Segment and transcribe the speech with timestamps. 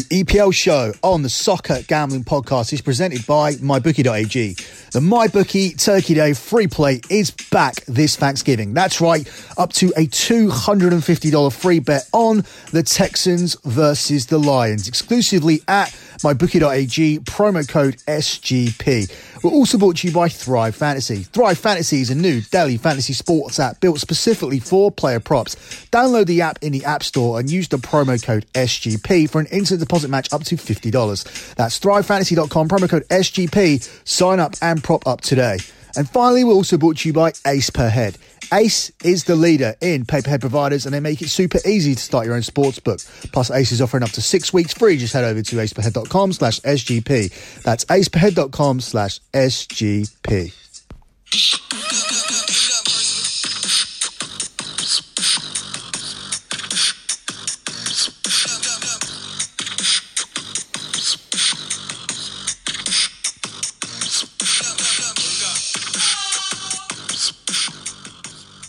[0.00, 4.54] The EPL show on the Soccer Gambling Podcast is presented by MyBookie.ag.
[4.92, 8.72] The MyBookie Turkey Day free play is back this Thanksgiving.
[8.72, 15.60] That's right, up to a $250 free bet on the Texans versus the Lions, exclusively
[15.68, 19.42] at MyBookie.ag, promo code SGP.
[19.42, 21.22] We're also brought to you by Thrive Fantasy.
[21.22, 25.56] Thrive Fantasy is a new daily fantasy sports app built specifically for player props.
[25.90, 29.46] Download the app in the App Store and use the promo code SGP for an
[29.46, 31.54] instant deposit match up to $50.
[31.54, 34.06] That's thrivefantasy.com, promo code SGP.
[34.06, 35.58] Sign up and prop up today.
[35.96, 38.18] And finally, we're also brought to you by Ace Per Head.
[38.52, 42.26] Ace is the leader in pay-per-head providers and they make it super easy to start
[42.26, 43.00] your own sports book.
[43.32, 44.96] Plus, Ace is offering up to six weeks free.
[44.96, 47.62] Just head over to aceperhead.com slash SGP.
[47.62, 50.52] That's aceperhead.com slash SGP.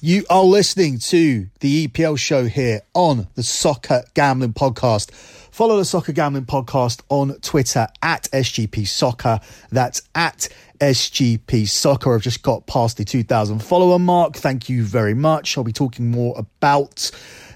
[0.04, 5.12] You are listening to the EPL show here on the Soccer Gambling Podcast.
[5.12, 9.40] Follow the Soccer Gambling Podcast on Twitter at SGP Soccer.
[9.72, 10.48] That's at
[10.80, 12.16] SGP Soccer.
[12.16, 14.34] I've just got past the 2000 follower mark.
[14.34, 15.56] Thank you very much.
[15.56, 17.12] I'll be talking more about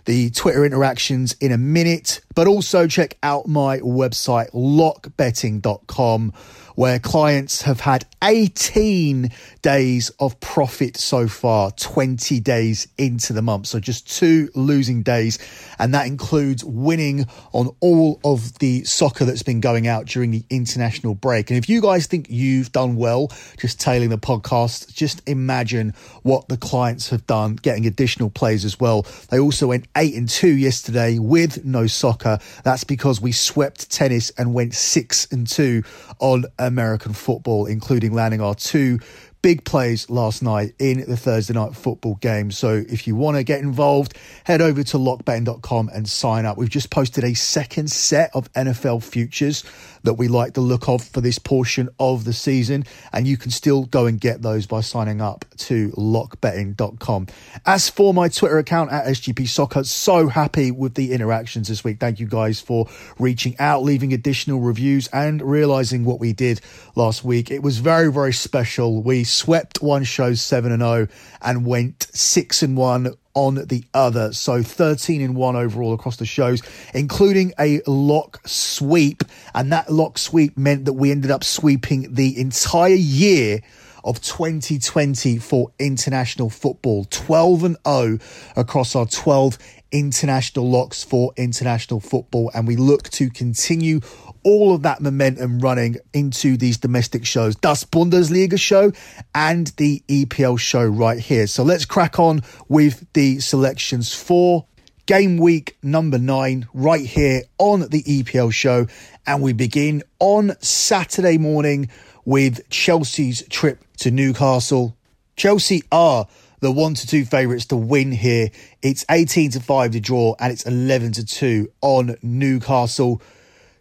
[0.05, 6.31] the Twitter interactions in a minute, but also check out my website, lockbetting.com
[6.75, 9.31] where clients have had 18
[9.61, 13.67] days of profit so far, 20 days into the month.
[13.67, 15.39] So just two losing days.
[15.79, 20.43] And that includes winning on all of the soccer that's been going out during the
[20.49, 21.49] international break.
[21.49, 26.47] And if you guys think you've done well, just tailing the podcast, just imagine what
[26.47, 29.05] the clients have done, getting additional plays as well.
[29.29, 32.39] They also went eight and two yesterday with no soccer.
[32.63, 35.83] That's because we swept tennis and went six and two
[36.19, 38.99] on uh, American football, including landing our two
[39.45, 42.49] big plays last night in the Thursday night football game.
[42.49, 46.57] So if you want to get involved, head over to lockbetting.com and sign up.
[46.57, 49.63] We've just posted a second set of NFL futures
[50.05, 52.85] that we like the look of for this portion of the season.
[53.11, 57.27] And you can still go and get those by signing up to lockbetting.com.
[57.65, 61.99] As for my Twitter account at SGP Soccer, so happy with the interactions this week.
[61.99, 62.87] Thank you guys for
[63.19, 66.61] reaching out, leaving additional reviews, and realizing what we did
[66.95, 67.51] last week.
[67.51, 69.01] It was very, very special.
[69.01, 71.07] We swept one show 7 and 0
[71.41, 74.33] and went 6 and 1 on the other.
[74.33, 76.61] So 13 in 1 overall across the shows,
[76.93, 79.23] including a lock sweep.
[79.53, 83.61] And that lock sweep meant that we ended up sweeping the entire year
[84.03, 87.05] of 2020 for international football.
[87.09, 88.19] 12 and 0
[88.55, 89.57] across our 12
[89.91, 92.51] international locks for international football.
[92.53, 93.99] And we look to continue
[94.45, 98.91] all of that momentum running into these domestic shows, Das Bundesliga show
[99.33, 101.47] and the EPL show right here.
[101.47, 104.67] So let's crack on with the selections for
[105.07, 108.85] game week number nine right here on the EPL show.
[109.25, 111.89] And we begin on Saturday morning
[112.23, 114.95] with Chelsea's trip to Newcastle.
[115.35, 116.27] Chelsea are
[116.59, 118.49] the one to two favourites to win here.
[118.83, 123.21] It's 18 to 5 to draw and it's 11 to 2 on Newcastle.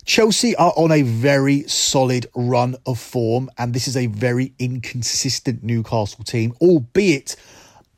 [0.05, 5.63] Chelsea are on a very solid run of form, and this is a very inconsistent
[5.63, 7.37] Newcastle team, albeit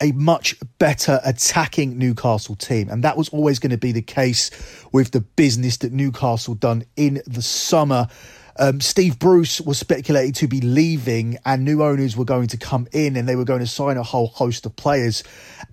[0.00, 2.88] a much better attacking Newcastle team.
[2.90, 4.50] And that was always going to be the case
[4.92, 8.08] with the business that Newcastle done in the summer.
[8.58, 12.86] Um, Steve Bruce was speculated to be leaving, and new owners were going to come
[12.92, 15.24] in and they were going to sign a whole host of players.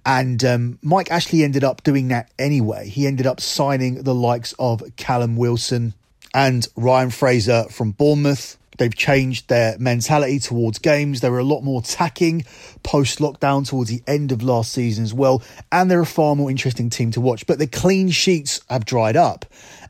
[0.05, 2.89] And um, Mike Ashley ended up doing that anyway.
[2.89, 5.93] He ended up signing the likes of Callum Wilson,
[6.33, 8.57] and Ryan Fraser from Bournemouth.
[8.77, 11.21] They've changed their mentality towards games.
[11.21, 12.45] They were a lot more attacking
[12.81, 15.43] post lockdown towards the end of last season as well.
[15.71, 17.45] And they're a far more interesting team to watch.
[17.45, 19.45] But the clean sheets have dried up.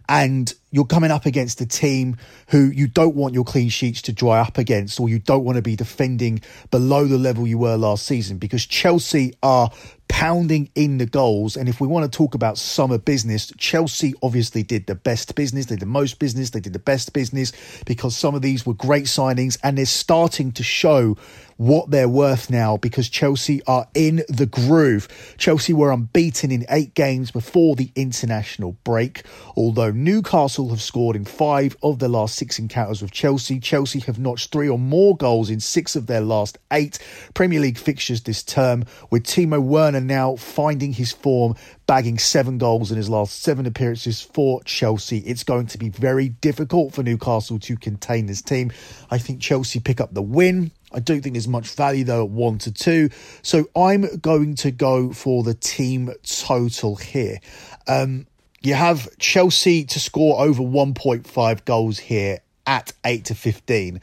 [0.09, 2.17] And you're coming up against a team
[2.49, 5.55] who you don't want your clean sheets to dry up against, or you don't want
[5.55, 6.41] to be defending
[6.71, 9.71] below the level you were last season because Chelsea are
[10.13, 11.57] pounding in the goals.
[11.57, 15.65] And if we want to talk about summer business, Chelsea obviously did the best business,
[15.65, 17.51] they did the most business, they did the best business
[17.87, 21.17] because some of these were great signings and they're starting to show
[21.57, 25.07] what they're worth now because Chelsea are in the groove.
[25.37, 29.23] Chelsea were unbeaten in eight games before the international break,
[29.55, 33.59] although Newcastle have scored in five of their last six encounters with Chelsea.
[33.59, 36.99] Chelsea have notched three or more goals in six of their last eight
[37.33, 41.55] Premier League fixtures this term, with Timo Werner now finding his form,
[41.87, 45.19] bagging seven goals in his last seven appearances for Chelsea.
[45.19, 48.71] It's going to be very difficult for Newcastle to contain this team.
[49.09, 50.71] I think Chelsea pick up the win.
[50.91, 53.09] I don't think there's much value though at one to two.
[53.41, 57.39] So I'm going to go for the team total here.
[57.87, 58.27] Um,
[58.61, 64.01] you have Chelsea to score over 1.5 goals here at 8 to 15.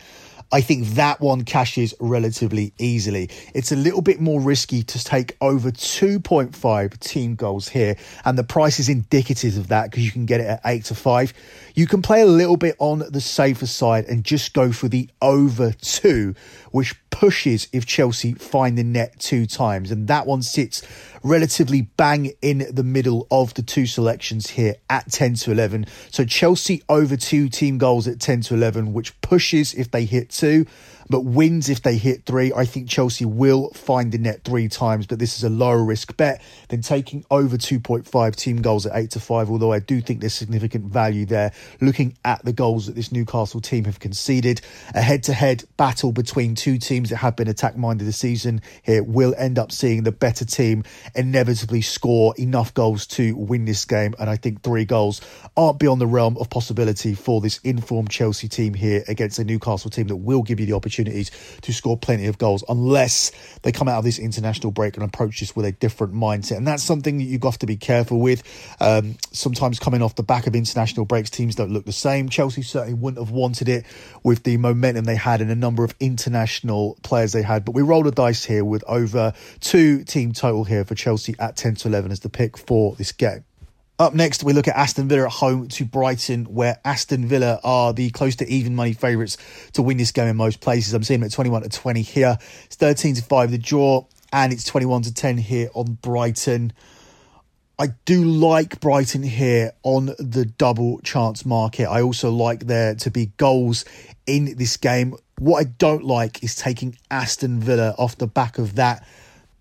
[0.52, 3.31] I think that one cashes relatively easily.
[3.55, 8.43] It's a little bit more risky to take over 2.5 team goals here, and the
[8.43, 11.32] price is indicative of that because you can get it at 8 to 5.
[11.81, 15.09] You can play a little bit on the safer side and just go for the
[15.23, 16.35] over 2,
[16.73, 20.82] which pushes if Chelsea find the net two times, and that one sits
[21.23, 25.87] relatively bang in the middle of the two selections here at 10 to 11.
[26.11, 30.29] So Chelsea over two team goals at 10 to 11, which pushes if they hit
[30.29, 30.67] two
[31.10, 32.52] but wins if they hit three.
[32.54, 36.16] I think Chelsea will find the net three times, but this is a lower risk
[36.16, 40.20] bet than taking over 2.5 team goals at 8 to 5, although I do think
[40.20, 44.60] there's significant value there looking at the goals that this Newcastle team have conceded.
[44.94, 48.62] A head to head battle between two teams that have been attack minded this season
[48.82, 50.84] here will end up seeing the better team
[51.16, 55.20] inevitably score enough goals to win this game, and I think three goals
[55.56, 59.90] aren't beyond the realm of possibility for this informed Chelsea team here against a Newcastle
[59.90, 61.31] team that will give you the opportunity opportunities
[61.62, 63.32] to score plenty of goals unless
[63.62, 66.56] they come out of this international break and approach this with a different mindset.
[66.56, 68.43] And that's something that you've got to be careful with.
[68.81, 72.29] Um, sometimes coming off the back of international breaks, teams don't look the same.
[72.29, 73.85] Chelsea certainly wouldn't have wanted it
[74.23, 77.64] with the momentum they had and a number of international players they had.
[77.64, 81.56] But we roll the dice here with over two team total here for Chelsea at
[81.56, 83.44] 10 to 11 as the pick for this game.
[84.00, 87.93] Up next, we look at Aston Villa at home to Brighton, where Aston Villa are
[87.93, 89.37] the close to even money favourites
[89.75, 90.94] to win this game in most places.
[90.94, 92.38] I'm seeing them at 21 to 20 here.
[92.64, 96.73] It's 13 to 5 the draw, and it's 21 to 10 here on Brighton.
[97.79, 101.87] I do like Brighton here on the double chance market.
[101.87, 103.85] I also like there to be goals
[104.26, 105.14] in this game.
[105.38, 109.06] What I don't like is taking Aston Villa off the back of that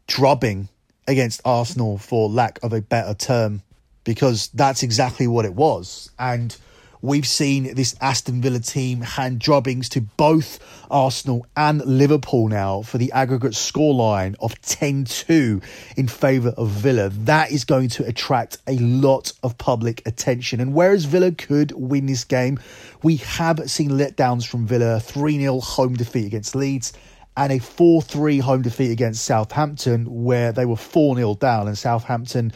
[0.07, 0.69] drubbing
[1.09, 3.63] against Arsenal, for lack of a better term
[4.03, 6.09] because that's exactly what it was.
[6.17, 6.55] And
[7.01, 10.59] we've seen this Aston Villa team hand drubbings to both
[10.91, 15.61] Arsenal and Liverpool now for the aggregate scoreline of 10 2
[15.97, 17.09] in favour of Villa.
[17.09, 20.59] That is going to attract a lot of public attention.
[20.59, 22.59] And whereas Villa could win this game,
[23.03, 26.93] we have seen letdowns from Villa 3 0 home defeat against Leeds
[27.37, 31.77] and a 4 3 home defeat against Southampton, where they were 4 0 down, and
[31.77, 32.51] Southampton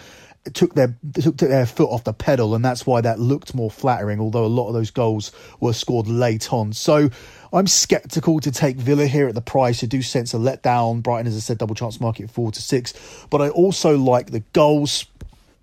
[0.51, 4.19] took their took their foot off the pedal, and that's why that looked more flattering.
[4.19, 7.09] Although a lot of those goals were scored late on, so
[7.51, 9.83] I'm sceptical to take Villa here at the price.
[9.83, 11.01] I do sense a letdown.
[11.01, 12.93] Brighton, as I said, double chance market four to six,
[13.29, 15.05] but I also like the goals.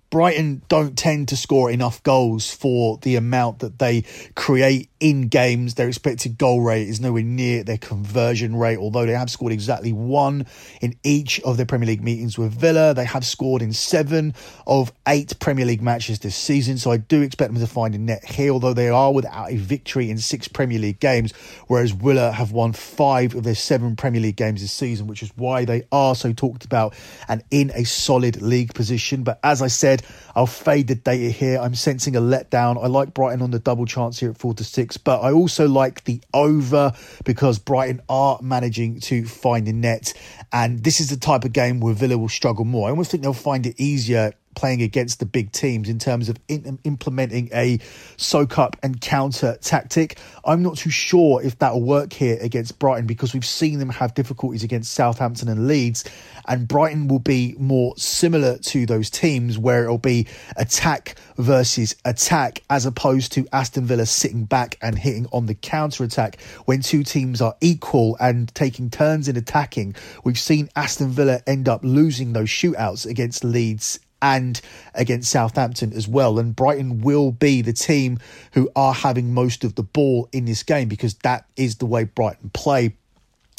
[0.09, 4.03] Brighton don't tend to score enough goals for the amount that they
[4.35, 5.73] create in games.
[5.73, 9.91] Their expected goal rate is nowhere near their conversion rate, although they have scored exactly
[9.91, 10.45] one
[10.79, 12.93] in each of their Premier League meetings with Villa.
[12.93, 14.33] They have scored in seven
[14.65, 17.97] of eight Premier League matches this season, so I do expect them to find a
[17.97, 21.33] net here, although they are without a victory in six Premier League games,
[21.67, 25.31] whereas Villa have won five of their seven Premier League games this season, which is
[25.35, 26.93] why they are so talked about
[27.27, 29.23] and in a solid league position.
[29.23, 30.03] But as I said,
[30.35, 31.59] I'll fade the data here.
[31.59, 32.81] I'm sensing a letdown.
[32.81, 35.67] I like Brighton on the double chance here at four to six, but I also
[35.67, 36.93] like the over
[37.23, 40.13] because Brighton are managing to find a net.
[40.51, 42.87] And this is the type of game where Villa will struggle more.
[42.87, 46.37] I almost think they'll find it easier playing against the big teams in terms of
[46.47, 47.79] in, implementing a
[48.17, 50.17] soak up and counter tactic.
[50.45, 54.13] I'm not too sure if that'll work here against Brighton because we've seen them have
[54.13, 56.03] difficulties against Southampton and Leeds,
[56.47, 60.27] and Brighton will be more similar to those teams where it'll be
[60.57, 66.03] attack versus attack as opposed to Aston Villa sitting back and hitting on the counter
[66.03, 69.95] attack when two teams are equal and taking turns in attacking.
[70.23, 74.59] We've seen Aston Villa end up losing those shootouts against Leeds and
[74.93, 76.39] against Southampton as well.
[76.39, 78.19] And Brighton will be the team
[78.53, 82.03] who are having most of the ball in this game because that is the way
[82.03, 82.95] Brighton play.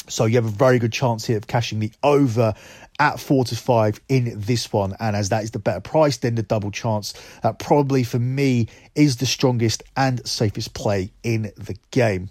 [0.09, 2.53] So you have a very good chance here of cashing the over
[2.99, 4.95] at four to five in this one.
[4.99, 8.67] And as that is the better price, then the double chance that probably for me
[8.95, 12.29] is the strongest and safest play in the game.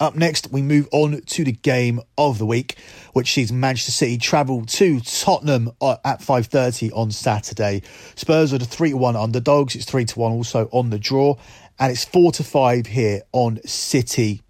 [0.00, 2.78] Up next, we move on to the game of the week,
[3.12, 7.82] which sees Manchester City travel to Tottenham uh, at 5.30 on Saturday.
[8.14, 9.76] Spurs are the 3-1 underdogs.
[9.76, 11.36] It's 3-1 also on the draw.
[11.78, 14.40] And it's 4-5 here on City.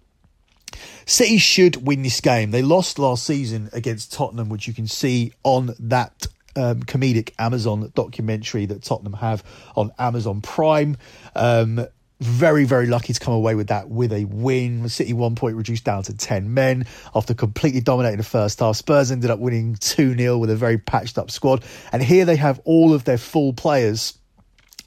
[1.05, 2.51] City should win this game.
[2.51, 7.91] They lost last season against Tottenham, which you can see on that um, comedic Amazon
[7.93, 9.43] documentary that Tottenham have
[9.75, 10.95] on Amazon Prime.
[11.35, 11.85] Um,
[12.21, 14.87] very, very lucky to come away with that with a win.
[14.87, 16.85] City one point reduced down to 10 men
[17.15, 18.75] after completely dominating the first half.
[18.75, 21.63] Spurs ended up winning 2 0 with a very patched up squad.
[21.91, 24.17] And here they have all of their full players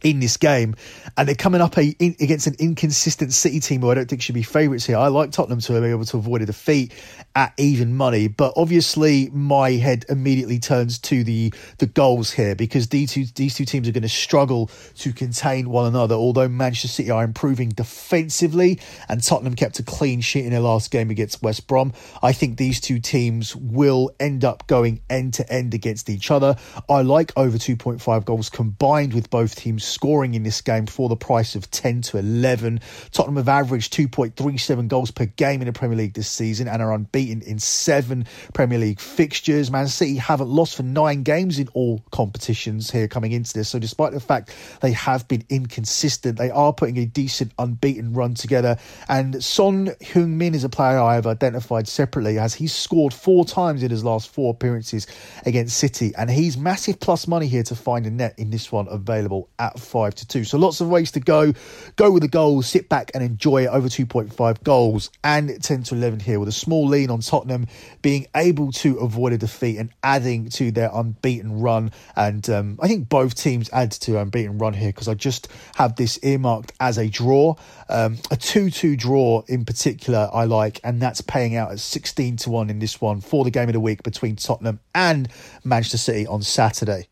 [0.04, 0.76] in this game,
[1.16, 4.22] and they're coming up a, in, against an inconsistent City team who I don't think
[4.22, 4.96] should be favourites here.
[4.96, 6.92] I like Tottenham to be able to avoid a defeat
[7.36, 12.88] at even money, but obviously my head immediately turns to the the goals here because
[12.88, 16.14] these two these two teams are going to struggle to contain one another.
[16.14, 20.90] Although Manchester City are improving defensively, and Tottenham kept a clean sheet in their last
[20.90, 21.92] game against West Brom,
[22.22, 26.56] I think these two teams will end up going end to end against each other.
[26.88, 30.86] I like over two point five goals combined with both teams scoring in this game
[30.86, 32.80] for the price of 10 to 11.
[33.12, 36.92] Tottenham have averaged 2.37 goals per game in the Premier League this season and are
[36.92, 39.70] unbeaten in seven Premier League fixtures.
[39.70, 43.68] Man City haven't lost for nine games in all competitions here coming into this.
[43.68, 48.34] So, despite the fact they have been inconsistent, they are putting a decent unbeaten run
[48.34, 48.76] together.
[49.08, 53.82] And Son Heung-min is a player I have identified separately as he's scored four times
[53.82, 55.06] in his last four appearances
[55.46, 58.86] against City, and he's massive plus money here to find a net in this one
[58.88, 60.44] available at five to two.
[60.44, 61.52] So lots of ways to go.
[61.96, 65.94] Go with the goals, sit back and enjoy it over 2.5 goals and 10 to
[65.94, 67.66] 11 here with a small lean on Tottenham
[68.00, 71.90] being able to avoid a defeat and adding to their unbeaten run.
[72.16, 75.96] And um, I think both teams add to unbeaten run here because I just have
[75.96, 77.56] this earmarked as a draw.
[77.88, 82.36] Um, a 2 2 draw in particular, I like, and that's paying out at 16
[82.38, 85.28] to 1 in this one for the game of the week between Tottenham and
[85.64, 87.08] Manchester City on Saturday.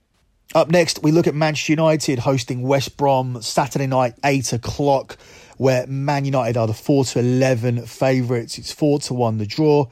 [0.55, 5.17] Up next, we look at Manchester United hosting West Brom Saturday night, 8 o'clock,
[5.57, 8.59] where Man United are the 4 to 11 favourites.
[8.59, 9.87] It's 4 to 1 the draw,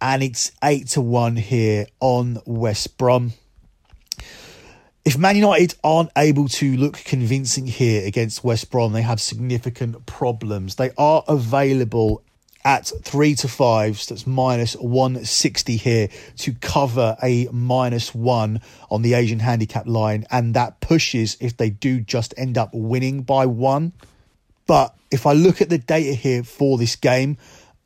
[0.00, 3.32] and it's 8 to 1 here on West Brom.
[5.04, 10.06] If Man United aren't able to look convincing here against West Brom, they have significant
[10.06, 10.76] problems.
[10.76, 12.22] They are available
[12.68, 18.60] at three to fives, that's minus 160 here to cover a minus one
[18.90, 20.26] on the Asian handicap line.
[20.30, 23.94] And that pushes if they do just end up winning by one.
[24.66, 27.38] But if I look at the data here for this game,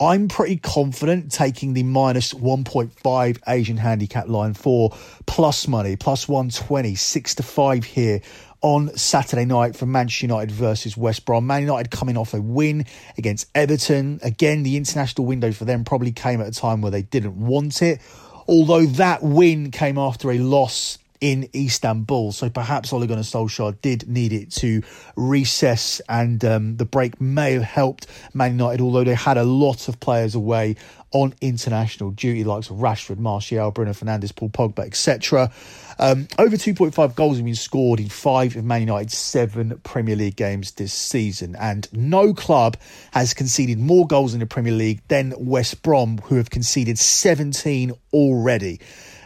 [0.03, 4.91] I'm pretty confident taking the minus 1.5 Asian handicap line for
[5.27, 8.21] plus money, plus 120, 6 to 5 here
[8.63, 11.47] on Saturday night for Manchester United versus West Brom.
[11.47, 12.85] Man United coming off a win
[13.17, 14.19] against Everton.
[14.25, 17.81] Again, the international window for them probably came at a time where they didn't want
[17.81, 18.01] it.
[18.49, 22.33] Although that win came after a loss in Istanbul.
[22.33, 24.83] So perhaps Ole Gunnar Solskjaer did need it to
[25.17, 29.89] recess, and um, the break may have helped Man United, although they had a lot
[29.89, 30.77] of players away
[31.13, 35.53] on international duty, like Rashford, Martial, Bruno Fernandes, Paul Pogba, etc.
[35.99, 40.37] Um, over 2.5 goals have been scored in five of Man United's seven Premier League
[40.37, 42.77] games this season, and no club
[43.13, 47.93] has conceded more goals in the Premier League than West Brom, who have conceded 17
[48.13, 48.81] already.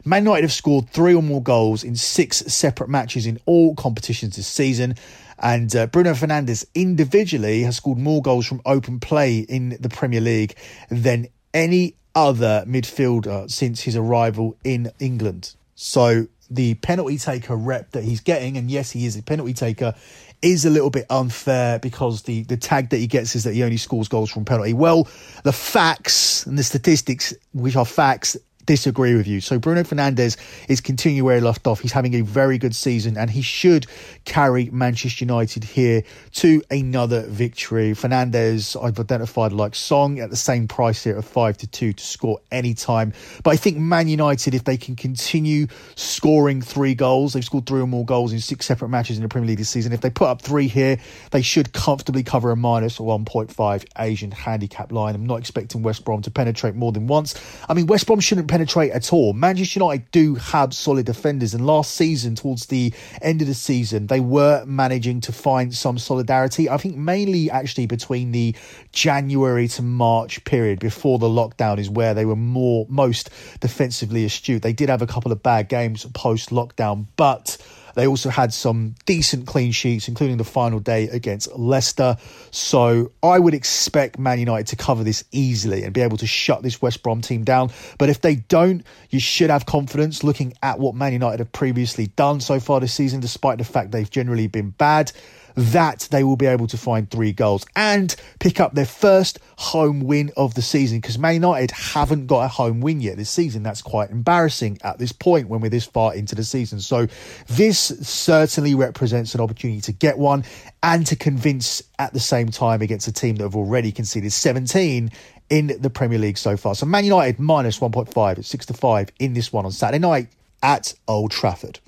[0.06, 4.36] Man United have scored three or more goals in six separate matches in all competitions
[4.36, 4.94] this season.
[5.40, 10.20] And uh, Bruno Fernandes individually has scored more goals from open play in the Premier
[10.20, 10.54] League
[10.90, 15.56] than any other midfielder since his arrival in England.
[15.74, 19.92] So the penalty taker rep that he's getting, and yes, he is a penalty taker,
[20.40, 23.64] is a little bit unfair because the, the tag that he gets is that he
[23.64, 24.72] only scores goals from penalty.
[24.72, 25.08] Well,
[25.42, 28.36] the facts and the statistics, which are facts,
[28.66, 29.40] disagree with you.
[29.40, 30.36] So Bruno Fernandes
[30.68, 31.80] is continuing where he left off.
[31.80, 33.86] He's having a very good season and he should
[34.24, 37.92] carry Manchester United here to another victory.
[37.92, 42.04] Fernandes, I've identified like Son at the same price here of 5 to 2 to
[42.04, 43.12] score any time.
[43.42, 47.80] But I think Man United, if they can continue scoring three goals, they've scored three
[47.80, 49.92] or more goals in six separate matches in the Premier League this season.
[49.92, 50.98] If they put up three here,
[51.30, 55.14] they should comfortably cover a minus or minus 1.5 Asian handicap line.
[55.14, 57.34] I'm not expecting West Brom to penetrate more than once.
[57.68, 59.34] I mean, West Brom shouldn't penetrate at all.
[59.34, 64.06] Manchester United do have solid defenders, and last season, towards the end of the season,
[64.06, 66.70] they were managing to find some solidarity.
[66.70, 68.56] I think mainly actually between the
[68.92, 73.28] January to March period before the lockdown is where they were more most
[73.60, 74.62] defensively astute.
[74.62, 77.58] They did have a couple of bad games post lockdown, but
[77.96, 82.18] they also had some decent clean sheets, including the final day against Leicester.
[82.50, 86.62] So I would expect Man United to cover this easily and be able to shut
[86.62, 87.70] this West Brom team down.
[87.98, 92.08] But if they don't, you should have confidence looking at what Man United have previously
[92.08, 95.10] done so far this season, despite the fact they've generally been bad
[95.56, 100.00] that they will be able to find three goals and pick up their first home
[100.00, 103.62] win of the season because Man United haven't got a home win yet this season.
[103.62, 106.80] That's quite embarrassing at this point when we're this far into the season.
[106.80, 107.06] So
[107.48, 110.44] this certainly represents an opportunity to get one
[110.82, 115.10] and to convince at the same time against a team that have already conceded 17
[115.48, 116.74] in the Premier League so far.
[116.74, 120.28] So Man United minus 1.5 at 6 to 5 in this one on Saturday night
[120.62, 121.80] at Old Trafford.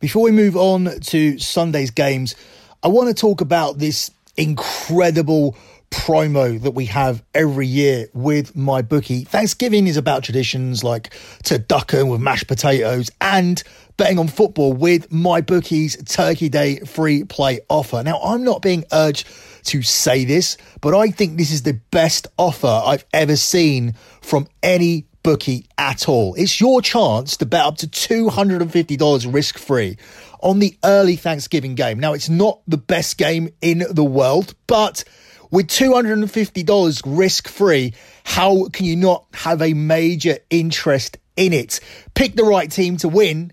[0.00, 2.34] Before we move on to Sunday's games,
[2.84, 5.56] I want to talk about this incredible
[5.88, 9.26] promo that we have every year with MyBookie.
[9.26, 11.14] Thanksgiving is about traditions like
[11.44, 13.62] turducken with mashed potatoes and
[13.96, 18.02] betting on football with MyBookie's Turkey Day free play offer.
[18.02, 19.28] Now, I'm not being urged
[19.64, 24.46] to say this, but I think this is the best offer I've ever seen from
[24.62, 26.34] any bookie at all.
[26.34, 29.96] It's your chance to bet up to $250 risk free
[30.44, 31.98] on the early Thanksgiving game.
[31.98, 35.02] Now, it's not the best game in the world, but
[35.50, 41.80] with $250 risk free, how can you not have a major interest in it?
[42.14, 43.52] Pick the right team to win.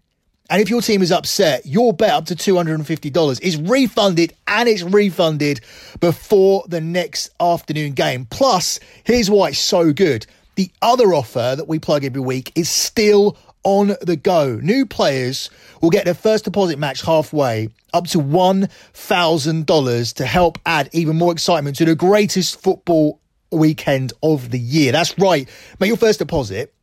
[0.49, 4.83] And if your team is upset, your bet up to $250 is refunded and it's
[4.83, 5.61] refunded
[6.01, 8.25] before the next afternoon game.
[8.29, 10.25] Plus, here's why it's so good.
[10.55, 14.59] The other offer that we plug every week is still on the go.
[14.61, 15.49] New players
[15.81, 21.31] will get their first deposit match halfway up to $1,000 to help add even more
[21.31, 23.19] excitement to the greatest football
[23.51, 24.91] weekend of the year.
[24.91, 25.47] That's right.
[25.79, 26.73] Make your first deposit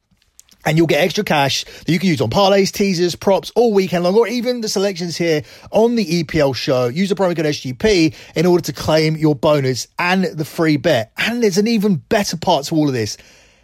[0.65, 4.05] and you'll get extra cash that you can use on parlays, teasers, props all weekend
[4.05, 6.89] long, or even the selections here on the EPL show.
[6.89, 11.13] Use the promo code SGP in order to claim your bonus and the free bet.
[11.17, 13.17] And there's an even better part to all of this.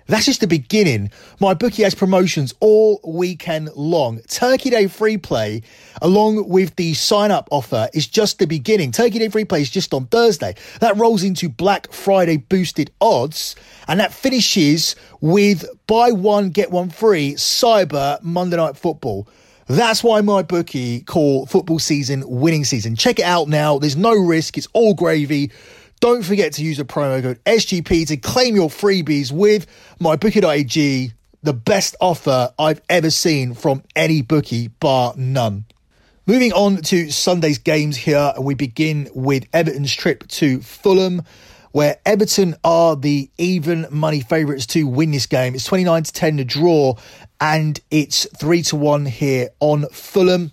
[0.06, 1.11] That's just the beginning.
[1.40, 4.20] MyBookie has promotions all weekend long.
[4.28, 5.62] Turkey Day free play,
[6.02, 8.92] along with the sign up offer, is just the beginning.
[8.92, 10.54] Turkey Day free play is just on Thursday.
[10.80, 13.56] That rolls into Black Friday boosted odds,
[13.88, 19.26] and that finishes with buy one, get one free Cyber Monday Night Football.
[19.66, 22.96] That's why MyBookie call football season winning season.
[22.96, 23.78] Check it out now.
[23.78, 24.58] There's no risk.
[24.58, 25.50] It's all gravy.
[26.04, 29.67] Don't forget to use the promo code SGP to claim your freebies with
[30.00, 31.12] MyBookie.ag,
[31.43, 35.64] the best offer I've ever seen from any bookie, bar none.
[36.26, 41.23] Moving on to Sunday's games here, and we begin with Everton's trip to Fulham,
[41.73, 45.54] where Everton are the even money favourites to win this game.
[45.54, 46.97] It's 29 to 10 to draw,
[47.40, 50.52] and it's 3 to 1 here on Fulham.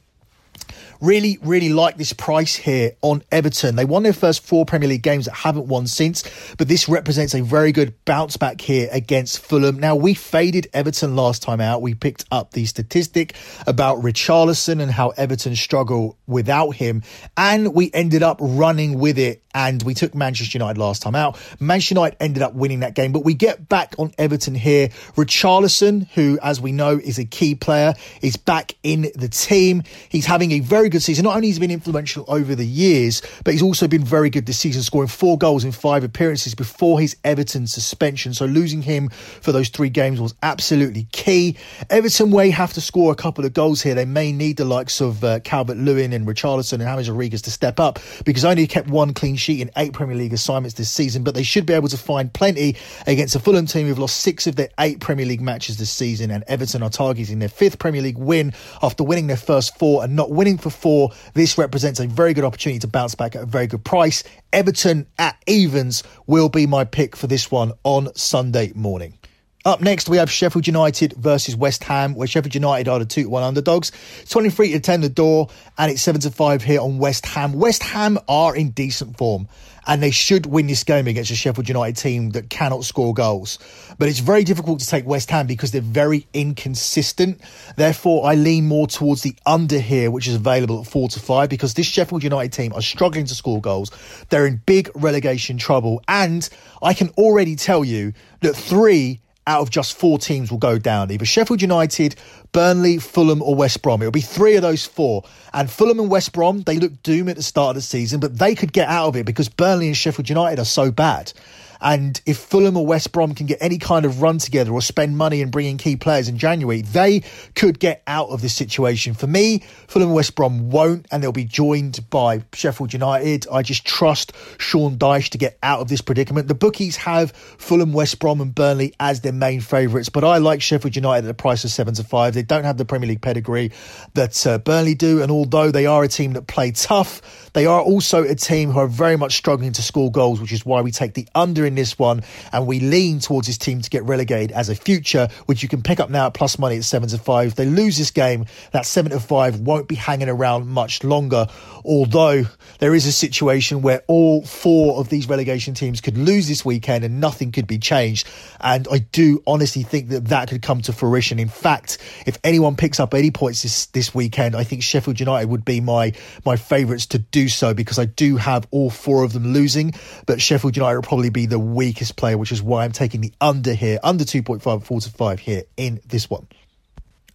[1.02, 3.76] Really, really like this price here on Everton.
[3.76, 6.24] They won their first four Premier League games that haven't won since,
[6.60, 9.80] but this represents a very good bounce back here against Fulham.
[9.80, 11.82] Now, we faded Everton last time out.
[11.82, 13.36] We picked up the statistic
[13.66, 17.02] about Richarlison and how Everton struggle without him,
[17.36, 21.40] and we ended up running with it and we took Manchester United last time out.
[21.60, 24.90] Manchester United ended up winning that game, but we get back on Everton here.
[25.16, 29.84] Richarlison, who, as we know, is a key player, is back in the team.
[30.10, 31.24] He's having a very good season.
[31.24, 34.46] Not only has he been influential over the years, but he's also been very good
[34.46, 38.34] this season, scoring four goals in five appearances before his Everton suspension.
[38.34, 41.58] So losing him for those three games was absolutely key.
[41.90, 43.96] Everton may have to score a couple of goals here.
[43.96, 47.52] They may need the likes of uh, Calvert Lewin and Richarlison and James Rodriguez to
[47.52, 51.24] step up because only kept one clean sheet in eight Premier League assignments this season,
[51.24, 52.78] but they should be able to find plenty
[53.08, 56.32] against a Fulham team who've lost six of their eight Premier League matches this season.
[56.32, 60.16] And Everton are targeting their fifth Premier League win after winning their first four and
[60.16, 61.12] not winning for four.
[61.34, 64.24] This represents a very good opportunity to bounce back at a very good price.
[64.54, 69.18] Everton at evens will be my pick for this one on Sunday morning.
[69.64, 73.30] Up next, we have Sheffield United versus West Ham, where Sheffield United are the 2
[73.30, 73.92] 1 underdogs.
[74.28, 77.54] 23 to 10 the door, and it's 7 to 5 here on West Ham.
[77.54, 79.48] West Ham are in decent form,
[79.86, 83.60] and they should win this game against a Sheffield United team that cannot score goals.
[84.00, 87.40] But it's very difficult to take West Ham because they're very inconsistent.
[87.76, 91.50] Therefore, I lean more towards the under here, which is available at 4 to 5,
[91.50, 93.92] because this Sheffield United team are struggling to score goals.
[94.30, 96.50] They're in big relegation trouble, and
[96.82, 99.20] I can already tell you that three
[99.52, 102.16] out of just four teams will go down either Sheffield United,
[102.54, 104.02] Burnley, Fulham, or West Brom.
[104.02, 105.24] It'll be three of those four.
[105.54, 108.38] And Fulham and West Brom, they look doomed at the start of the season, but
[108.38, 111.34] they could get out of it because Burnley and Sheffield United are so bad.
[111.82, 115.18] And if Fulham or West Brom can get any kind of run together or spend
[115.18, 117.24] money and bring in key players in January, they
[117.56, 119.14] could get out of this situation.
[119.14, 123.48] For me, Fulham and West Brom won't, and they'll be joined by Sheffield United.
[123.52, 126.48] I just trust Sean Dyche to get out of this predicament.
[126.48, 130.62] The bookies have Fulham, West Brom, and Burnley as their main favourites, but I like
[130.62, 132.34] Sheffield United at the price of seven to five.
[132.34, 133.72] They don't have the Premier League pedigree
[134.14, 137.82] that uh, Burnley do, and although they are a team that play tough, they are
[137.82, 140.92] also a team who are very much struggling to score goals, which is why we
[140.92, 144.70] take the under this one, and we lean towards this team to get relegated as
[144.70, 147.50] a future, which you can pick up now at plus money at seven to five.
[147.50, 151.48] If they lose this game, that seven to five won't be hanging around much longer.
[151.84, 152.44] Although
[152.80, 157.04] there is a situation where all four of these relegation teams could lose this weekend
[157.04, 158.28] and nothing could be changed,
[158.60, 161.40] and I do honestly think that that could come to fruition.
[161.40, 165.50] In fact, if anyone picks up any points this this weekend, I think Sheffield United
[165.50, 166.14] would be my
[166.46, 169.94] my favourites to do so because I do have all four of them losing,
[170.26, 173.32] but Sheffield United will probably be the weakest player, which is why I'm taking the
[173.40, 176.48] under here, under 2.5, 4 to 5 here in this one.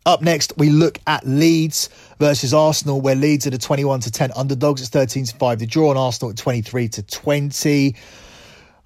[0.04, 1.88] Up next, we look at Leeds
[2.20, 4.80] versus Arsenal, where Leeds are the 21 to 10 underdogs.
[4.80, 5.58] It's 13 to 5.
[5.58, 7.96] The draw on Arsenal at 23 to 20.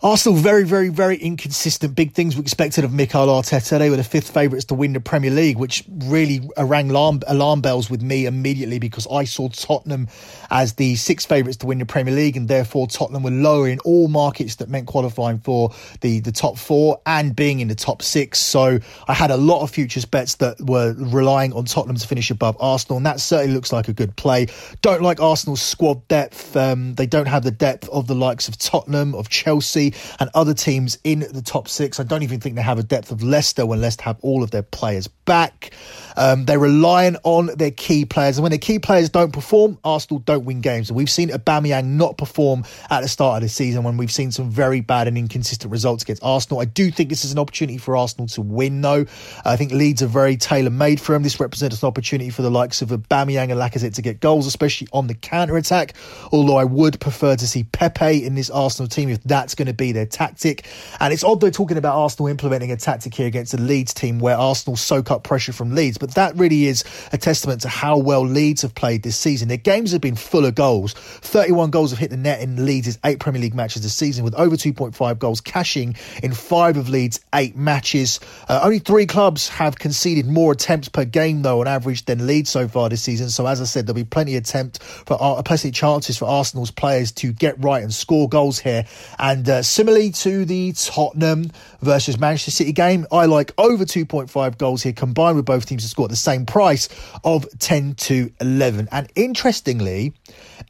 [0.03, 1.95] Arsenal very, very, very inconsistent.
[1.95, 3.79] Big things were expected of Mikel Arteta.
[3.79, 7.61] They were the fifth favourites to win the Premier League, which really rang alarm, alarm
[7.61, 10.09] bells with me immediately because I saw Tottenham
[10.51, 13.79] as the sixth favourites to win the Premier League, and therefore Tottenham were lower in
[13.81, 18.01] all markets that meant qualifying for the, the top four and being in the top
[18.01, 18.39] six.
[18.39, 22.31] So I had a lot of futures bets that were relying on Tottenham to finish
[22.31, 24.47] above Arsenal, and that certainly looks like a good play.
[24.81, 26.57] Don't like Arsenal's squad depth.
[26.57, 30.55] Um, they don't have the depth of the likes of Tottenham, of Chelsea and other
[30.55, 32.01] teams in the top six.
[32.01, 34.51] I don't even think they have a depth of Leicester when Leicester have all of
[34.51, 35.71] their players back.
[36.17, 40.19] Um, they're relying on their key players, and when their key players don't perform, Arsenal
[40.19, 40.91] don't win games.
[40.91, 44.33] And we've seen Aubameyang not perform at the start of the season when we've seen
[44.33, 46.61] some very bad and inconsistent results against Arsenal.
[46.61, 49.07] I do think this is an opportunity for Arsenal to win, though.
[49.45, 51.23] I think Leeds are very tailor made for him.
[51.23, 54.89] This represents an opportunity for the likes of Aubameyang and Lacazette to get goals, especially
[54.93, 55.95] on the counter attack.
[56.33, 59.75] Although I would prefer to see Pepe in this Arsenal team if that's going to
[59.75, 60.67] be their tactic.
[60.99, 64.19] And it's odd they're talking about Arsenal implementing a tactic here against a Leeds team
[64.19, 65.99] where Arsenal soak up pressure from Leeds.
[65.99, 69.49] But that really is a testament to how well Leeds have played this season.
[69.49, 70.95] Their games have been full of goals.
[70.95, 74.35] 31 goals have hit the net in Leeds' eight Premier League matches this season, with
[74.35, 78.21] over 2.5 goals cashing in five of Leeds' eight matches.
[78.49, 82.51] Uh, only three clubs have conceded more attempts per game, though, on average than Leeds
[82.51, 83.31] so far this season.
[83.31, 86.27] So, as I said, there'll be plenty of attempt for uh, plenty of chances for
[86.27, 88.87] Arsenal's players to get right and score goals here.
[89.19, 94.83] And uh, similarly to the Tottenham versus Manchester City game, I like over 2.5 goals
[94.83, 96.89] here combined with both teams to score at the same price
[97.25, 98.89] of 10 to 11.
[98.93, 100.13] And interestingly,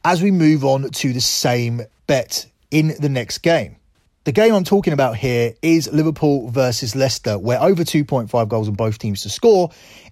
[0.03, 3.77] as we move on to the same bet in the next game,
[4.25, 8.75] the game I'm talking about here is Liverpool versus Leicester, where over 2.5 goals on
[8.75, 9.71] both teams to score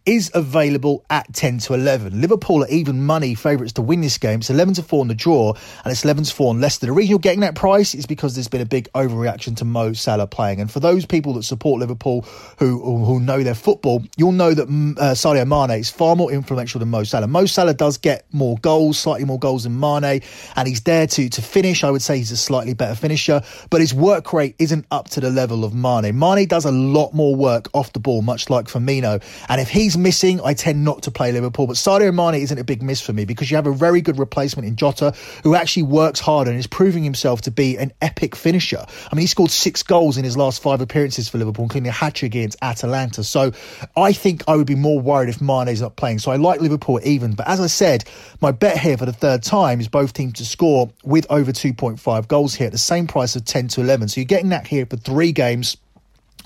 [0.09, 2.19] is available at 10 to 11.
[2.19, 4.41] Liverpool are even money favourites to win this game.
[4.41, 5.53] It's 11 to 4 on the draw
[5.85, 6.87] and it's 11 to 4 on Leicester.
[6.87, 9.93] The reason you're getting that price is because there's been a big overreaction to Mo
[9.93, 10.63] Salah playing.
[10.63, 12.23] And for those people that support Liverpool
[12.59, 16.33] who who know their football, you'll know that mm, uh, Sadio Mane is far more
[16.33, 17.27] influential than Mo Salah.
[17.27, 20.23] Mo Salah does get more goals, slightly more goals than Mane,
[20.57, 21.85] and he's there to, to finish.
[21.85, 25.21] I would say he's a slightly better finisher, but his work rate isn't up to
[25.21, 26.19] the level of Mane.
[26.19, 29.23] Mane does a lot more work off the ball, much like Firmino.
[29.51, 31.67] And if he's missing, I tend not to play Liverpool.
[31.67, 34.19] But Sadio Mane isn't a big miss for me because you have a very good
[34.19, 38.35] replacement in Jota who actually works hard and is proving himself to be an epic
[38.35, 38.85] finisher.
[39.11, 41.93] I mean, he scored six goals in his last five appearances for Liverpool, including a
[41.93, 43.25] hat trick against Atalanta.
[43.25, 43.53] So
[43.97, 46.19] I think I would be more worried if Mane's not playing.
[46.21, 47.35] So I like Liverpool even.
[47.35, 48.05] But as I said,
[48.41, 52.29] my bet here for the third time is both teams to score with over 2.5
[52.29, 54.09] goals here at the same price of 10 to 11.
[54.09, 55.77] So you're getting that here for three games.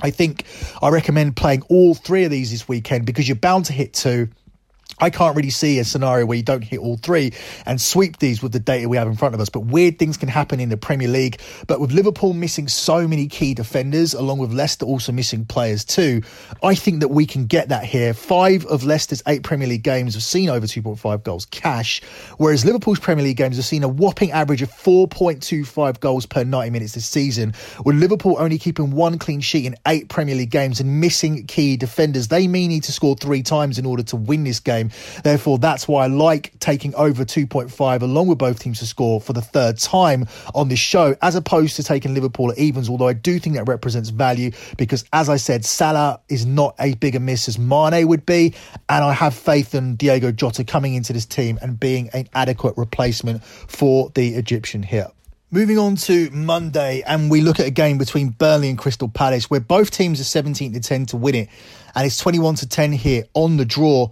[0.01, 0.45] I think
[0.81, 4.29] I recommend playing all three of these this weekend because you're bound to hit two.
[5.03, 7.33] I can't really see a scenario where you don't hit all three
[7.67, 9.49] and sweep these with the data we have in front of us.
[9.49, 11.41] But weird things can happen in the Premier League.
[11.67, 16.23] But with Liverpool missing so many key defenders, along with Leicester also missing players too,
[16.63, 18.15] I think that we can get that here.
[18.15, 22.01] Five of Leicester's eight Premier League games have seen over 2.5 goals cash,
[22.37, 26.71] whereas Liverpool's Premier League games have seen a whopping average of 4.25 goals per 90
[26.71, 30.79] minutes this season, with Liverpool only keeping one clean sheet in eight Premier League games
[30.79, 32.29] and missing key defenders.
[32.29, 34.91] They may need to score three times in order to win this game.
[35.23, 39.33] Therefore, that's why I like taking over 2.5 along with both teams to score for
[39.33, 42.89] the third time on this show, as opposed to taking Liverpool at evens.
[42.89, 46.95] Although I do think that represents value because, as I said, Salah is not a
[46.95, 48.55] bigger miss as Mane would be.
[48.89, 52.75] And I have faith in Diego Jota coming into this team and being an adequate
[52.77, 55.09] replacement for the Egyptian here.
[55.55, 59.51] Moving on to Monday, and we look at a game between Burnley and Crystal Palace,
[59.51, 61.49] where both teams are 17 to 10 to win it,
[61.95, 64.09] and it's 21 to 10 here on the draw.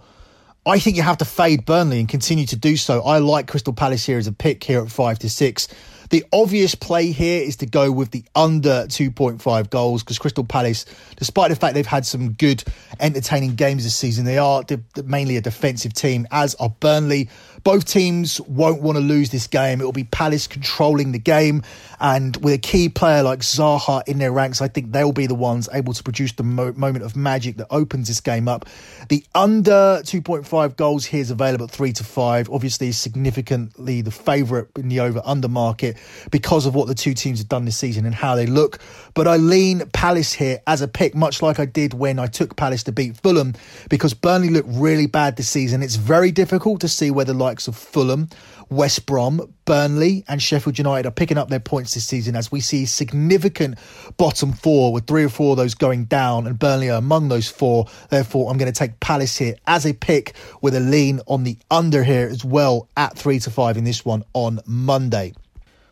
[0.63, 3.01] I think you have to fade Burnley and continue to do so.
[3.01, 5.67] I like Crystal Palace here as a pick here at 5 to 6.
[6.11, 10.85] The obvious play here is to go with the under 2.5 goals because Crystal Palace,
[11.15, 12.63] despite the fact they've had some good,
[12.99, 14.63] entertaining games this season, they are
[15.03, 17.29] mainly a defensive team, as are Burnley.
[17.63, 19.81] Both teams won't want to lose this game.
[19.81, 21.63] It will be Palace controlling the game.
[21.99, 25.35] And with a key player like Zaha in their ranks, I think they'll be the
[25.35, 28.65] ones able to produce the mo- moment of magic that opens this game up.
[29.09, 32.49] The under 2.5 goals here is available at 3 to 5.
[32.49, 35.97] Obviously, significantly the favourite in the over under market
[36.31, 38.79] because of what the two teams have done this season and how they look.
[39.13, 42.55] But I lean Palace here as a pick, much like I did when I took
[42.55, 43.53] Palace to beat Fulham,
[43.89, 45.83] because Burnley looked really bad this season.
[45.83, 48.29] It's very difficult to see where the likes of Fulham,
[48.69, 52.61] West Brom, Burnley, and Sheffield United are picking up their points this season as we
[52.61, 53.77] see significant
[54.15, 57.49] bottom four with three or four of those going down, and Burnley are among those
[57.49, 57.87] four.
[58.09, 61.57] Therefore, I'm going to take Palace here as a pick with a lean on the
[61.69, 65.33] under here as well at three to five in this one on Monday.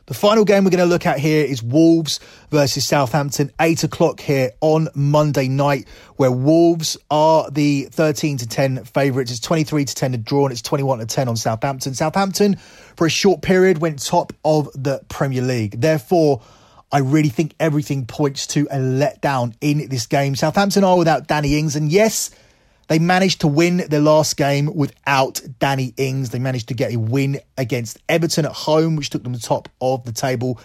[0.10, 2.19] The final game we're going to look at here is Wolves
[2.50, 8.86] versus Southampton, 8 o'clock here on Monday night, where Wolves are the 13 to 10
[8.86, 9.30] favourites.
[9.30, 11.93] It's 23 to 10 to draw, and it's 21 to 10 on Southampton.
[11.93, 15.80] Southampton, for a short period, went top of the Premier League.
[15.80, 16.41] Therefore,
[16.91, 20.36] I really think everything points to a letdown in this game.
[20.36, 22.32] Southampton are without Danny Ings, and yes,
[22.89, 26.32] they managed to win their last game without Danny Ings.
[26.32, 29.45] They managed to get a win against Everton at home, which took them to the
[29.45, 30.60] top of the table.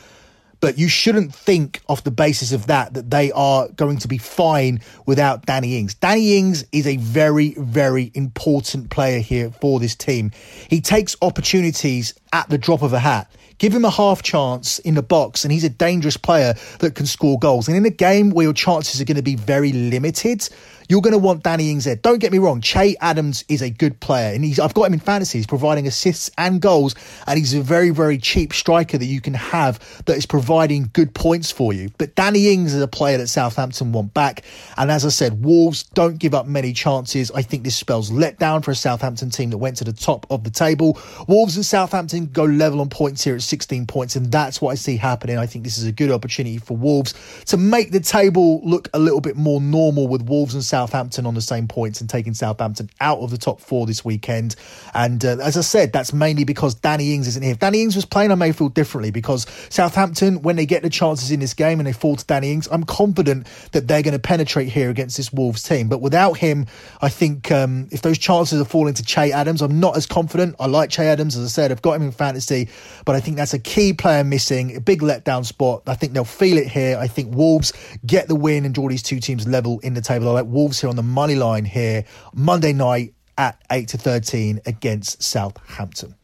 [0.60, 4.16] But you shouldn't think off the basis of that that they are going to be
[4.16, 5.92] fine without Danny Ings.
[5.92, 10.30] Danny Ings is a very, very important player here for this team.
[10.70, 13.30] He takes opportunities at the drop of a hat.
[13.58, 17.06] Give him a half chance in the box, and he's a dangerous player that can
[17.06, 17.68] score goals.
[17.68, 20.48] And in a game where your chances are going to be very limited,
[20.88, 21.96] you're going to want Danny Ings there.
[21.96, 22.60] Don't get me wrong.
[22.60, 25.38] Che Adams is a good player and he's, I've got him in fantasy.
[25.38, 26.94] He's providing assists and goals
[27.26, 31.14] and he's a very, very cheap striker that you can have that is providing good
[31.14, 31.90] points for you.
[31.98, 34.44] But Danny Ings is a player that Southampton want back.
[34.76, 37.30] And as I said, Wolves don't give up many chances.
[37.30, 40.44] I think this spells letdown for a Southampton team that went to the top of
[40.44, 40.98] the table.
[41.28, 44.74] Wolves and Southampton go level on points here at 16 points and that's what I
[44.74, 45.38] see happening.
[45.38, 47.14] I think this is a good opportunity for Wolves
[47.46, 51.34] to make the table look a little bit more normal with Wolves and Southampton on
[51.34, 54.56] the same points and taking Southampton out of the top four this weekend.
[54.92, 57.52] And uh, as I said, that's mainly because Danny Ings isn't here.
[57.52, 60.90] If Danny Ings was playing, I may feel differently because Southampton, when they get the
[60.90, 64.12] chances in this game and they fall to Danny Ings, I'm confident that they're going
[64.12, 65.88] to penetrate here against this Wolves team.
[65.88, 66.66] But without him,
[67.00, 70.56] I think um, if those chances are falling to Che Adams, I'm not as confident.
[70.58, 72.68] I like Che Adams, as I said, I've got him in fantasy,
[73.04, 75.82] but I think that's a key player missing, a big letdown spot.
[75.86, 76.98] I think they'll feel it here.
[76.98, 77.72] I think Wolves
[78.04, 80.28] get the win and draw these two teams level in the table.
[80.28, 83.98] I like Wolves Wolves here on the money line here Monday night at 8 to
[83.98, 86.14] 13 against Southampton.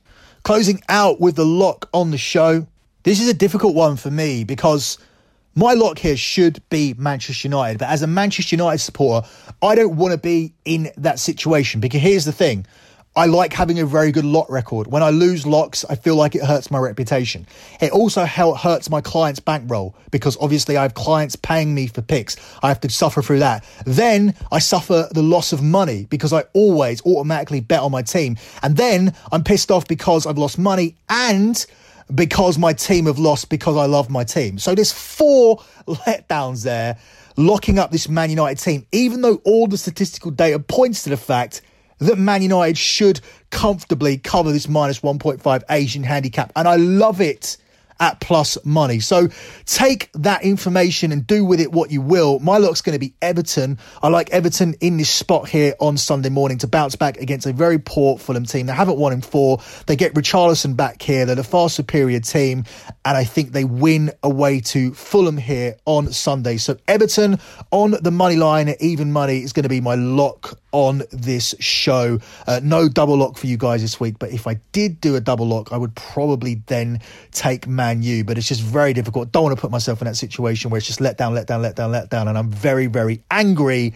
[0.44, 2.66] Closing out with the lock on the show.
[3.02, 4.96] This is a difficult one for me because
[5.54, 7.80] my lock here should be Manchester United.
[7.80, 9.28] But as a Manchester United supporter,
[9.60, 12.64] I don't want to be in that situation because here's the thing
[13.16, 14.86] I like having a very good lot record.
[14.86, 17.44] When I lose locks, I feel like it hurts my reputation.
[17.80, 22.36] It also hurts my client's bankroll because obviously I have clients paying me for picks.
[22.62, 23.64] I have to suffer through that.
[23.84, 28.36] Then I suffer the loss of money because I always automatically bet on my team.
[28.62, 31.66] And then I'm pissed off because I've lost money and
[32.14, 34.56] because my team have lost because I love my team.
[34.60, 35.56] So there's four
[35.88, 36.96] letdowns there
[37.36, 41.16] locking up this Man United team, even though all the statistical data points to the
[41.16, 41.62] fact
[42.00, 46.52] that Man United should comfortably cover this minus 1.5 Asian handicap.
[46.56, 47.56] And I love it
[48.00, 48.98] at plus money.
[48.98, 49.28] So
[49.66, 52.38] take that information and do with it what you will.
[52.40, 53.78] My lock's going to be Everton.
[54.02, 57.52] I like Everton in this spot here on Sunday morning to bounce back against a
[57.52, 58.66] very poor Fulham team.
[58.66, 59.60] They haven't won in four.
[59.86, 61.26] They get Richarlison back here.
[61.26, 62.64] They're the far superior team.
[63.04, 66.56] And I think they win away to Fulham here on Sunday.
[66.56, 67.38] So Everton
[67.70, 71.54] on the money line at even money is going to be my lock on this
[71.58, 72.18] show.
[72.46, 75.20] Uh, no double lock for you guys this week, but if I did do a
[75.20, 77.00] double lock, I would probably then
[77.32, 78.24] take Man U.
[78.24, 79.32] But it's just very difficult.
[79.32, 81.62] Don't want to put myself in that situation where it's just let down, let down,
[81.62, 83.94] let down, let down, and I'm very, very angry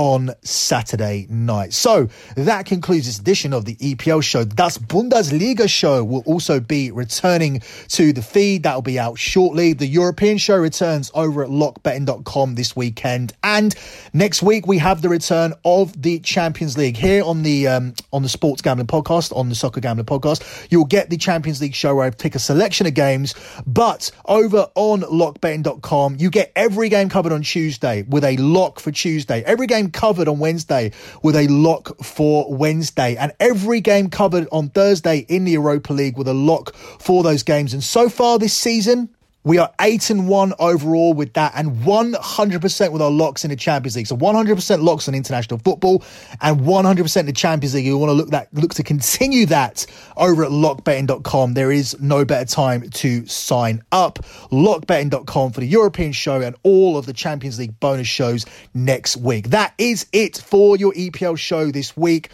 [0.00, 1.74] on Saturday night.
[1.74, 4.44] So that concludes this edition of the EPL show.
[4.44, 8.62] Das Bundesliga show will also be returning to the feed.
[8.62, 9.74] That'll be out shortly.
[9.74, 13.34] The European show returns over at lockbetting.com this weekend.
[13.44, 13.74] And
[14.14, 18.22] next week we have the return of the Champions League here on the um, on
[18.22, 20.68] the Sports Gambling Podcast, on the Soccer Gambling Podcast.
[20.70, 23.34] You'll get the Champions League show where I pick a selection of games.
[23.66, 28.90] But over on lockbetting.com, you get every game covered on Tuesday with a lock for
[28.90, 29.42] Tuesday.
[29.44, 33.16] Every game covered on Wednesday with a lock for Wednesday.
[33.16, 37.42] And every game covered on Thursday in the Europa League with a lock for those
[37.42, 37.74] games.
[37.74, 42.92] And so far this season, we are 8 and 1 overall with that and 100%
[42.92, 44.06] with our locks in the Champions League.
[44.06, 46.04] So 100% locks on international football
[46.42, 47.86] and 100% in the Champions League.
[47.86, 51.54] You want to look that look to continue that over at lockbetting.com.
[51.54, 54.18] There is no better time to sign up.
[54.52, 59.48] Lockbetting.com for the European show and all of the Champions League bonus shows next week.
[59.48, 62.30] That is it for your EPL show this week.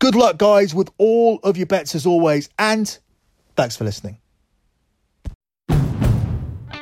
[0.00, 2.98] Good luck guys with all of your bets as always and
[3.54, 4.18] thanks for listening.